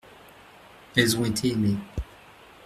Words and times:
Elles 0.97 1.15
ont 1.19 1.25
été 1.25 1.49
aimées. 1.51 1.77